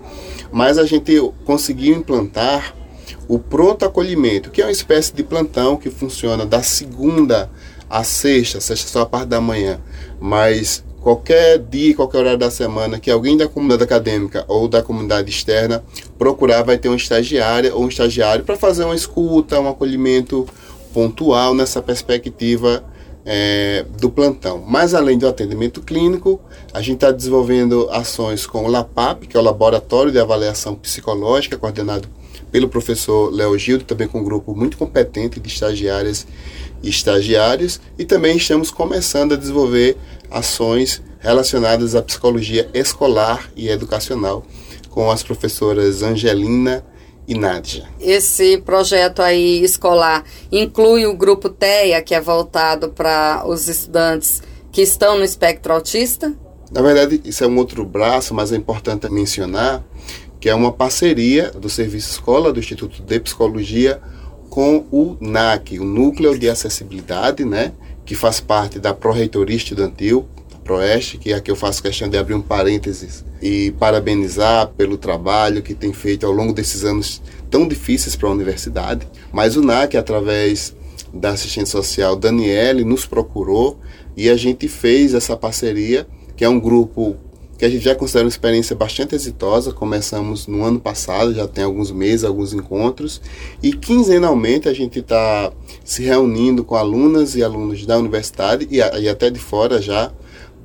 mas 0.52 0.78
a 0.78 0.86
gente 0.86 1.20
conseguiu 1.44 1.98
implantar 1.98 2.74
o 3.28 3.38
pronto 3.38 3.86
acolhimento, 3.86 4.50
que 4.50 4.62
é 4.62 4.66
uma 4.66 4.72
espécie 4.72 5.14
de 5.14 5.24
plantão 5.24 5.76
que 5.76 5.90
funciona 5.90 6.46
da 6.46 6.64
segunda 6.64 7.50
à 7.90 8.04
sexta, 8.04 8.62
sexta 8.62 8.90
só 8.90 9.02
a 9.02 9.06
parte 9.06 9.28
da 9.28 9.42
manhã, 9.42 9.80
mas 10.20 10.84
qualquer 11.02 11.58
dia, 11.60 11.94
qualquer 11.96 12.20
horário 12.20 12.40
da 12.40 12.52
semana 12.52 13.00
que 13.00 13.12
alguém 13.12 13.36
da 13.36 13.48
comunidade 13.48 13.84
acadêmica 13.84 14.46
ou 14.48 14.68
da 14.68 14.82
comunidade 14.82 15.30
externa 15.30 15.84
procurar, 16.18 16.64
vai 16.64 16.78
ter 16.78 16.88
uma 16.88 16.96
estagiária 16.96 17.76
ou 17.76 17.84
um 17.84 17.90
estagiário 17.90 18.46
para 18.46 18.56
fazer 18.56 18.86
uma 18.86 18.96
escuta, 18.96 19.60
um 19.60 19.68
acolhimento 19.68 20.48
pontual 20.94 21.54
nessa 21.54 21.82
perspectiva 21.82 22.84
é, 23.25 23.86
do 24.00 24.10
plantão. 24.10 24.63
Mas 24.66 24.94
além 24.94 25.18
do 25.18 25.28
atendimento 25.28 25.82
clínico, 25.82 26.40
a 26.74 26.82
gente 26.82 26.96
está 26.96 27.12
desenvolvendo 27.12 27.90
ações 27.92 28.46
com 28.46 28.66
o 28.66 28.68
LAPAP, 28.68 29.28
que 29.28 29.38
é 29.38 29.40
o 29.40 29.44
Laboratório 29.44 30.12
de 30.12 30.20
Avaliação 30.20 30.75
Psicológica, 30.75 31.58
coordenado 31.58 32.08
pelo 32.51 32.68
professor 32.68 33.34
Léo 33.34 33.58
Gildo, 33.58 33.86
também 33.86 34.08
com 34.08 34.20
um 34.20 34.24
grupo 34.24 34.56
muito 34.56 34.78
competente 34.78 35.40
de 35.40 35.48
estagiárias 35.48 36.28
e 36.84 36.90
estagiários, 36.90 37.80
e 37.98 38.04
também 38.04 38.38
estamos 38.38 38.72
começando 38.72 39.34
a 39.34 39.38
desenvolver 39.38 39.96
ações 40.30 41.01
relacionadas 41.20 41.96
à 41.96 42.01
psicologia 42.01 42.70
escolar 42.74 43.50
e 43.56 43.70
educacional 43.70 44.44
com 44.90 45.10
as 45.10 45.24
professoras 45.24 46.04
Angelina 46.04 46.84
e 47.28 47.36
Nádia. 47.36 47.88
Esse 48.00 48.58
projeto 48.58 49.22
aí 49.22 49.63
escolar 49.63 50.24
inclui 50.51 51.06
o 51.06 51.16
grupo 51.16 51.50
TEA, 51.50 52.01
que 52.01 52.16
é 52.16 52.22
voltado 52.22 52.90
para 52.90 53.44
os 53.46 53.68
estudantes 53.68 54.42
que 54.72 54.82
estão 54.82 55.18
no 55.18 55.24
espectro 55.24 55.74
autista? 55.74 56.34
Na 56.72 56.82
verdade, 56.82 57.22
isso 57.25 57.44
é 57.44 57.48
um 57.48 57.58
outro 57.58 57.86
braço, 57.86 58.34
mas 58.34 58.51
é 58.51 58.56
importante 58.56 59.10
mencionar 59.10 59.84
que 60.40 60.50
é 60.50 60.56
uma 60.56 60.72
parceria 60.72 61.51
do 61.51 61.70
Serviço 61.70 62.10
Escola 62.12 62.51
do 62.51 62.60
Instituto 62.60 63.04
de 63.04 63.20
Psicologia 63.20 64.01
com 64.50 64.86
o 64.92 65.16
NAC, 65.22 65.80
o 65.80 65.86
Núcleo 65.86 66.38
de 66.38 66.50
Acessibilidade, 66.50 67.46
né, 67.46 67.72
que 68.04 68.16
faz 68.16 68.40
parte 68.40 68.80
da 68.80 68.92
Pró-Reitoria 68.92 69.56
Estudantil, 69.56 70.28
Proeste, 70.63 71.18
que 71.18 71.34
é 71.34 71.36
aqui 71.36 71.50
eu 71.50 71.56
faço 71.56 71.82
questão 71.82 72.08
de 72.08 72.18
abrir 72.18 72.34
um 72.34 72.41
parênteses 72.41 73.25
e 73.41 73.72
parabenizar 73.80 74.68
pelo 74.77 74.98
trabalho 74.98 75.62
que 75.62 75.74
tem 75.74 75.91
feito 75.91 76.25
ao 76.25 76.32
longo 76.32 76.53
desses 76.53 76.86
anos 76.86 77.22
tão 77.50 77.68
difíceis 77.68 78.15
para 78.15 78.30
a 78.30 78.32
universidade. 78.32 79.08
Mas 79.32 79.58
o 79.58 79.62
NAC, 79.62 79.98
através 79.98 80.75
da 81.13 81.32
assistente 81.32 81.70
social 81.70 82.15
Daniele, 82.15 82.84
nos 82.84 83.06
procurou 83.06 83.80
e 84.15 84.30
a 84.30 84.38
gente 84.38 84.68
fez 84.68 85.13
essa 85.13 85.36
parceria, 85.36 86.08
que 86.36 86.46
é 86.46 86.50
um 86.50 86.60
grupo 86.60 87.18
que 87.58 87.65
a 87.65 87.70
gente 87.70 87.84
já 87.84 87.94
considera 87.94 88.25
uma 88.25 88.30
experiência 88.30 88.75
bastante 88.75 89.13
exitosa. 89.13 89.72
Começamos 89.72 90.48
no 90.48 90.63
ano 90.63 90.80
passado, 90.80 91.32
já 91.32 91.48
tem 91.48 91.63
alguns 91.63 91.91
meses, 91.91 92.24
alguns 92.24 92.53
encontros, 92.53 93.22
e 93.62 93.72
quinzenalmente 93.72 94.68
a 94.68 94.74
gente 94.74 94.98
está 94.98 95.51
se 95.84 96.01
reunindo 96.01 96.63
com 96.63 96.75
alunas 96.75 97.36
e 97.36 97.44
alunos 97.44 97.86
da 97.86 97.98
universidade 97.98 98.68
e, 98.72 98.77
e 98.77 99.08
até 99.08 99.30
de 99.30 99.39
fora 99.39 99.80
já 99.80 100.12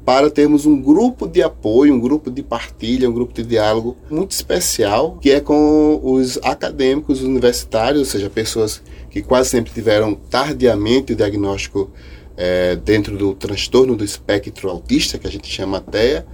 para 0.07 0.31
termos 0.31 0.65
um 0.67 0.81
grupo 0.81 1.27
de 1.27 1.43
apoio, 1.43 1.93
um 1.93 1.99
grupo 1.99 2.31
de 2.31 2.41
partilha, 2.41 3.11
um 3.11 3.13
grupo 3.13 3.35
de 3.35 3.43
diálogo 3.43 3.97
muito 4.09 4.31
especial, 4.31 5.19
que 5.21 5.33
é 5.33 5.41
com 5.41 6.01
os 6.01 6.39
acadêmicos 6.45 7.23
universitários, 7.23 7.99
ou 7.99 8.05
seja, 8.05 8.31
pessoas 8.31 8.81
que 9.11 9.21
quase 9.21 9.51
sempre 9.51 9.73
tiveram 9.73 10.15
tardiamente 10.15 11.13
o 11.13 11.17
diagnóstico 11.17 11.91
é, 12.37 12.77
dentro 12.77 13.19
do 13.19 13.35
transtorno 13.35 13.97
do 13.97 14.05
espectro 14.05 14.71
autista, 14.71 15.19
que 15.19 15.27
a 15.27 15.31
gente 15.31 15.49
chama 15.49 15.81
TEA, 15.81 16.25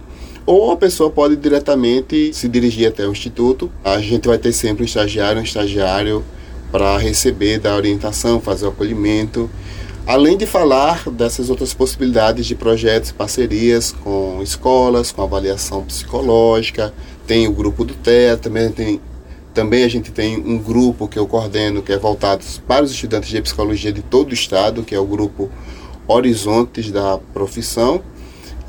ou 0.49 0.71
a 0.71 0.75
pessoa 0.75 1.11
pode 1.11 1.35
diretamente 1.35 2.33
se 2.33 2.47
dirigir 2.47 2.87
até 2.87 3.07
o 3.07 3.11
instituto. 3.11 3.71
A 3.83 4.01
gente 4.01 4.27
vai 4.27 4.39
ter 4.39 4.51
sempre 4.51 4.81
um 4.81 4.85
estagiário, 4.85 5.39
um 5.39 5.43
estagiário 5.43 6.25
para 6.71 6.97
receber, 6.97 7.59
dar 7.59 7.75
orientação, 7.75 8.41
fazer 8.41 8.65
o 8.65 8.69
acolhimento. 8.69 9.47
Além 10.07 10.35
de 10.35 10.47
falar 10.47 11.07
dessas 11.11 11.51
outras 11.51 11.75
possibilidades 11.75 12.47
de 12.47 12.55
projetos 12.55 13.11
parcerias 13.11 13.91
com 13.91 14.41
escolas, 14.41 15.11
com 15.11 15.21
avaliação 15.21 15.83
psicológica, 15.83 16.91
tem 17.27 17.47
o 17.47 17.53
grupo 17.53 17.85
do 17.85 17.93
TEA, 17.93 18.35
também 18.35 18.71
tem 18.71 18.99
também 19.53 19.83
a 19.83 19.87
gente 19.87 20.11
tem 20.11 20.35
um 20.35 20.57
grupo 20.57 21.07
que 21.07 21.19
eu 21.19 21.27
coordeno, 21.27 21.83
que 21.83 21.91
é 21.91 21.97
voltado 21.97 22.43
para 22.67 22.83
os 22.83 22.91
estudantes 22.91 23.29
de 23.29 23.39
psicologia 23.39 23.91
de 23.91 24.01
todo 24.01 24.31
o 24.31 24.33
estado, 24.33 24.81
que 24.81 24.95
é 24.95 24.99
o 24.99 25.05
grupo 25.05 25.47
Horizontes 26.07 26.91
da 26.91 27.19
Profissão. 27.19 28.01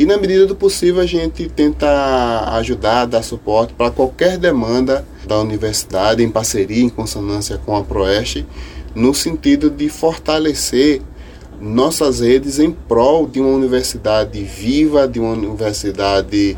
E 0.01 0.07
na 0.07 0.17
medida 0.17 0.47
do 0.47 0.57
possível 0.57 1.03
a 1.03 1.07
gente 1.07 1.47
tenta 1.51 2.55
ajudar, 2.55 3.05
dar 3.05 3.23
suporte 3.23 3.75
para 3.75 3.91
qualquer 3.91 4.39
demanda 4.39 5.05
da 5.27 5.39
universidade, 5.39 6.23
em 6.23 6.31
parceria, 6.31 6.83
em 6.83 6.89
consonância 6.89 7.59
com 7.59 7.77
a 7.77 7.85
Proeste, 7.85 8.47
no 8.95 9.13
sentido 9.13 9.69
de 9.69 9.91
fortalecer 9.91 11.03
nossas 11.61 12.21
redes 12.21 12.59
em 12.59 12.71
prol 12.71 13.27
de 13.27 13.41
uma 13.41 13.51
universidade 13.51 14.43
viva, 14.43 15.07
de 15.07 15.21
uma 15.21 15.35
universidade 15.35 16.57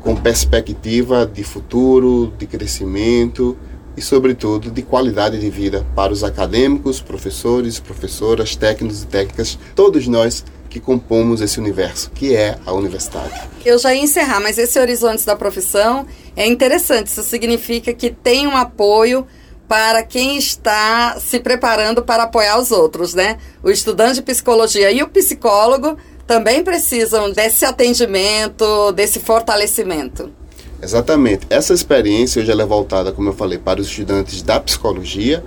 com 0.00 0.16
perspectiva 0.16 1.24
de 1.24 1.44
futuro, 1.44 2.32
de 2.36 2.44
crescimento 2.44 3.56
e, 3.96 4.02
sobretudo, 4.02 4.68
de 4.68 4.82
qualidade 4.82 5.38
de 5.38 5.48
vida 5.48 5.86
para 5.94 6.12
os 6.12 6.24
acadêmicos, 6.24 7.00
professores, 7.00 7.78
professoras, 7.78 8.56
técnicos 8.56 9.04
e 9.04 9.06
técnicas, 9.06 9.56
todos 9.76 10.08
nós 10.08 10.44
que 10.70 10.78
compomos 10.78 11.40
esse 11.40 11.58
universo, 11.58 12.10
que 12.12 12.34
é 12.34 12.56
a 12.64 12.72
universidade. 12.72 13.50
Eu 13.64 13.76
já 13.76 13.92
ia 13.92 14.02
encerrar, 14.02 14.40
mas 14.40 14.56
esse 14.56 14.78
horizonte 14.78 15.26
da 15.26 15.34
profissão 15.34 16.06
é 16.36 16.46
interessante. 16.46 17.08
Isso 17.08 17.24
significa 17.24 17.92
que 17.92 18.10
tem 18.10 18.46
um 18.46 18.56
apoio 18.56 19.26
para 19.68 20.02
quem 20.02 20.36
está 20.36 21.16
se 21.20 21.40
preparando 21.40 22.02
para 22.02 22.24
apoiar 22.24 22.58
os 22.58 22.70
outros, 22.70 23.14
né? 23.14 23.38
O 23.62 23.70
estudante 23.70 24.14
de 24.14 24.22
psicologia 24.22 24.90
e 24.90 25.02
o 25.02 25.08
psicólogo 25.08 25.96
também 26.26 26.62
precisam 26.62 27.30
desse 27.32 27.64
atendimento, 27.64 28.92
desse 28.92 29.18
fortalecimento. 29.18 30.30
Exatamente. 30.82 31.46
Essa 31.50 31.74
experiência 31.74 32.40
hoje 32.40 32.50
ela 32.50 32.62
é 32.62 32.66
voltada, 32.66 33.12
como 33.12 33.28
eu 33.28 33.32
falei, 33.32 33.58
para 33.58 33.80
os 33.80 33.88
estudantes 33.88 34.40
da 34.42 34.58
psicologia, 34.58 35.44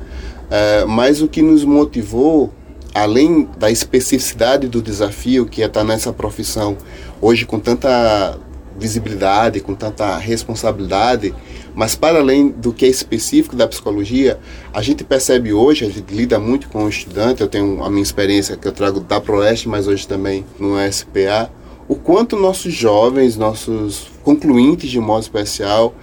é, 0.49 0.85
mas 0.85 1.21
o 1.21 1.27
que 1.27 1.41
nos 1.41 1.63
motivou, 1.63 2.53
além 2.93 3.47
da 3.57 3.71
especificidade 3.71 4.67
do 4.67 4.81
desafio 4.81 5.45
que 5.45 5.63
é 5.63 5.65
estar 5.65 5.83
nessa 5.83 6.13
profissão 6.13 6.77
hoje 7.21 7.45
com 7.45 7.59
tanta 7.59 8.37
visibilidade, 8.77 9.59
com 9.59 9.75
tanta 9.75 10.17
responsabilidade, 10.17 11.33
mas 11.75 11.95
para 11.95 12.19
além 12.19 12.49
do 12.49 12.73
que 12.73 12.85
é 12.85 12.87
específico 12.87 13.55
da 13.55 13.67
psicologia, 13.67 14.39
a 14.73 14.81
gente 14.81 15.03
percebe 15.03 15.53
hoje, 15.53 15.85
a 15.85 15.89
gente 15.89 16.13
lida 16.13 16.39
muito 16.39 16.67
com 16.69 16.85
o 16.85 16.89
estudante, 16.89 17.41
eu 17.41 17.47
tenho 17.47 17.83
a 17.83 17.89
minha 17.89 18.03
experiência 18.03 18.57
que 18.57 18.67
eu 18.67 18.71
trago 18.71 18.99
da 18.99 19.19
Proeste, 19.19 19.69
mas 19.69 19.87
hoje 19.87 20.07
também 20.07 20.45
no 20.59 20.75
SPA, 20.91 21.51
o 21.87 21.95
quanto 21.95 22.37
nossos 22.37 22.73
jovens, 22.73 23.37
nossos 23.37 24.07
concluintes 24.23 24.89
de 24.89 24.99
modo 24.99 25.21
especial, 25.21 25.93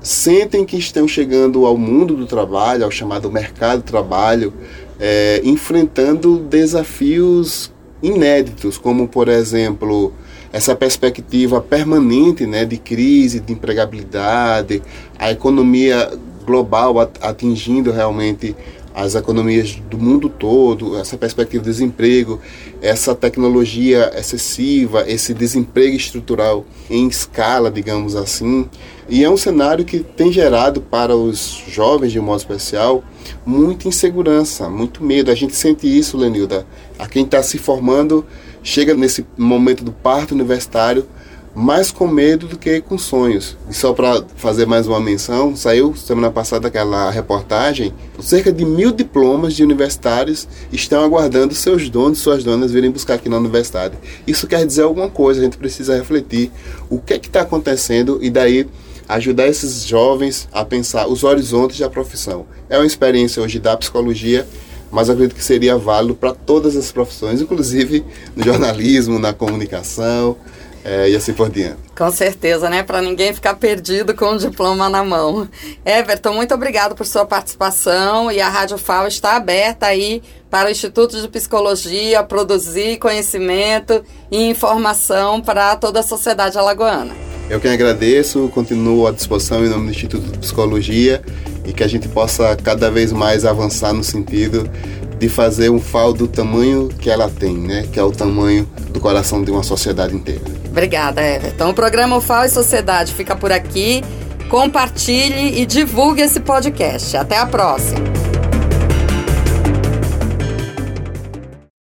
sentem 0.00 0.64
que 0.64 0.76
estão 0.76 1.06
chegando 1.06 1.66
ao 1.66 1.76
mundo 1.76 2.16
do 2.16 2.26
trabalho, 2.26 2.84
ao 2.84 2.90
chamado 2.90 3.30
mercado 3.30 3.82
do 3.82 3.84
trabalho, 3.84 4.52
é, 5.00 5.40
enfrentando 5.42 6.38
desafios 6.38 7.72
inéditos, 8.02 8.76
como 8.78 9.08
por 9.08 9.28
exemplo 9.28 10.12
essa 10.52 10.74
perspectiva 10.74 11.60
permanente 11.60 12.46
né, 12.46 12.64
de 12.64 12.76
crise, 12.76 13.40
de 13.40 13.52
empregabilidade, 13.52 14.82
a 15.18 15.30
economia 15.30 16.10
global 16.44 16.98
atingindo 17.20 17.92
realmente 17.92 18.56
as 18.94 19.14
economias 19.14 19.80
do 19.88 19.96
mundo 19.96 20.28
todo, 20.28 20.96
essa 20.96 21.16
perspectiva 21.16 21.62
de 21.62 21.70
desemprego, 21.70 22.40
essa 22.82 23.14
tecnologia 23.14 24.10
excessiva, 24.16 25.04
esse 25.06 25.32
desemprego 25.32 25.96
estrutural 25.96 26.66
em 26.88 27.06
escala, 27.06 27.70
digamos 27.70 28.16
assim. 28.16 28.68
E 29.08 29.24
é 29.24 29.30
um 29.30 29.36
cenário 29.36 29.84
que 29.84 30.00
tem 30.00 30.32
gerado 30.32 30.80
para 30.80 31.16
os 31.16 31.62
jovens, 31.68 32.12
de 32.12 32.20
modo 32.20 32.38
especial, 32.38 33.04
muita 33.46 33.88
insegurança, 33.88 34.68
muito 34.68 35.02
medo. 35.04 35.30
A 35.30 35.34
gente 35.34 35.54
sente 35.54 35.86
isso, 35.86 36.16
Lenilda. 36.16 36.66
A 36.98 37.06
quem 37.06 37.24
está 37.24 37.42
se 37.42 37.58
formando 37.58 38.24
chega 38.62 38.94
nesse 38.94 39.24
momento 39.36 39.84
do 39.84 39.92
parto 39.92 40.34
universitário 40.34 41.06
mais 41.54 41.90
com 41.90 42.06
medo 42.06 42.46
do 42.46 42.56
que 42.56 42.80
com 42.80 42.96
sonhos. 42.96 43.56
E 43.68 43.74
só 43.74 43.92
para 43.92 44.24
fazer 44.36 44.66
mais 44.66 44.86
uma 44.86 45.00
menção, 45.00 45.56
saiu 45.56 45.94
semana 45.96 46.30
passada 46.30 46.68
aquela 46.68 47.10
reportagem, 47.10 47.92
cerca 48.20 48.52
de 48.52 48.64
mil 48.64 48.92
diplomas 48.92 49.54
de 49.54 49.64
universitários 49.64 50.46
estão 50.72 51.02
aguardando 51.02 51.54
seus 51.54 51.88
donos 51.90 52.18
e 52.18 52.20
suas 52.22 52.44
donas 52.44 52.72
virem 52.72 52.90
buscar 52.90 53.14
aqui 53.14 53.28
na 53.28 53.38
universidade. 53.38 53.94
Isso 54.26 54.46
quer 54.46 54.64
dizer 54.64 54.82
alguma 54.82 55.10
coisa, 55.10 55.40
a 55.40 55.44
gente 55.44 55.58
precisa 55.58 55.96
refletir 55.96 56.50
o 56.88 56.98
que 56.98 57.14
é 57.14 57.18
que 57.18 57.26
está 57.26 57.40
acontecendo 57.40 58.18
e 58.22 58.30
daí 58.30 58.66
ajudar 59.08 59.48
esses 59.48 59.84
jovens 59.84 60.48
a 60.52 60.64
pensar 60.64 61.08
os 61.08 61.24
horizontes 61.24 61.80
da 61.80 61.90
profissão. 61.90 62.46
É 62.68 62.76
uma 62.78 62.86
experiência 62.86 63.42
hoje 63.42 63.58
da 63.58 63.76
psicologia 63.76 64.46
mas 64.92 65.08
acredito 65.08 65.36
que 65.36 65.44
seria 65.44 65.78
válido 65.78 66.14
para 66.14 66.34
todas 66.34 66.76
as 66.76 66.90
profissões, 66.90 67.40
inclusive 67.40 68.04
no 68.34 68.42
jornalismo, 68.42 69.18
na 69.18 69.32
comunicação 69.32 70.36
é, 70.84 71.10
e 71.10 71.16
assim 71.16 71.32
por 71.32 71.50
diante. 71.50 71.78
Com 71.96 72.10
certeza, 72.10 72.70
né? 72.70 72.82
Para 72.82 73.02
ninguém 73.02 73.32
ficar 73.32 73.54
perdido 73.54 74.14
com 74.14 74.26
o 74.32 74.38
diploma 74.38 74.88
na 74.88 75.04
mão. 75.04 75.48
Everton, 75.84 76.32
muito 76.32 76.54
obrigado 76.54 76.94
por 76.94 77.06
sua 77.06 77.24
participação 77.24 78.30
e 78.30 78.40
a 78.40 78.48
Rádio 78.48 78.78
FAO 78.78 79.06
está 79.06 79.36
aberta 79.36 79.86
aí 79.86 80.22
para 80.50 80.68
o 80.68 80.70
Instituto 80.72 81.20
de 81.20 81.28
Psicologia 81.28 82.22
produzir 82.22 82.98
conhecimento 82.98 84.02
e 84.30 84.48
informação 84.48 85.40
para 85.40 85.76
toda 85.76 86.00
a 86.00 86.02
sociedade 86.02 86.58
alagoana. 86.58 87.14
Eu 87.48 87.60
que 87.60 87.68
agradeço, 87.68 88.48
continuo 88.54 89.06
à 89.06 89.10
disposição 89.10 89.64
em 89.64 89.68
nome 89.68 89.86
do 89.86 89.90
Instituto 89.90 90.30
de 90.30 90.38
Psicologia 90.38 91.20
e 91.64 91.72
que 91.72 91.82
a 91.82 91.88
gente 91.88 92.08
possa 92.08 92.56
cada 92.56 92.90
vez 92.90 93.12
mais 93.12 93.44
avançar 93.44 93.92
no 93.92 94.04
sentido 94.04 94.70
de 95.18 95.28
fazer 95.28 95.68
um 95.68 95.78
FAO 95.78 96.12
do 96.12 96.26
tamanho 96.26 96.88
que 96.88 97.10
ela 97.10 97.28
tem, 97.28 97.56
né? 97.58 97.86
Que 97.92 98.00
é 98.00 98.02
o 98.02 98.10
tamanho 98.10 98.66
do 98.90 99.00
coração 99.00 99.42
de 99.42 99.50
uma 99.50 99.62
sociedade 99.62 100.14
inteira. 100.14 100.59
Obrigada, 100.70 101.20
Everton. 101.20 101.70
O 101.70 101.74
programa 101.74 102.20
FAO 102.20 102.44
e 102.44 102.48
Sociedade 102.48 103.12
fica 103.12 103.34
por 103.34 103.52
aqui. 103.52 104.02
Compartilhe 104.48 105.60
e 105.60 105.66
divulgue 105.66 106.22
esse 106.22 106.40
podcast. 106.40 107.16
Até 107.16 107.38
a 107.38 107.46
próxima. 107.46 108.29